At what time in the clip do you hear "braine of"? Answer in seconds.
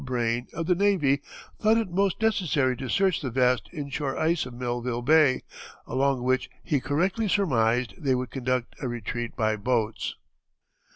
0.03-0.65